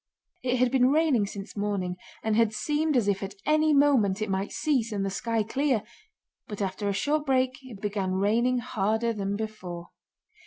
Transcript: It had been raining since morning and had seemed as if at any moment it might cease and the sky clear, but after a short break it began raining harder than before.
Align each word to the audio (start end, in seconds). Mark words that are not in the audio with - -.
It 0.41 0.57
had 0.57 0.71
been 0.71 0.89
raining 0.89 1.27
since 1.27 1.55
morning 1.55 1.95
and 2.23 2.35
had 2.35 2.53
seemed 2.55 2.97
as 2.97 3.07
if 3.07 3.21
at 3.21 3.35
any 3.45 3.71
moment 3.71 4.19
it 4.19 4.31
might 4.31 4.51
cease 4.51 4.91
and 4.91 5.05
the 5.05 5.11
sky 5.11 5.43
clear, 5.43 5.83
but 6.47 6.59
after 6.59 6.89
a 6.89 6.91
short 6.91 7.23
break 7.27 7.59
it 7.61 7.79
began 7.79 8.13
raining 8.13 8.57
harder 8.57 9.13
than 9.13 9.35
before. 9.35 9.89